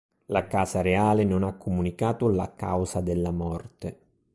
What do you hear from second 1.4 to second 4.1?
ha comunicato la causa della morte.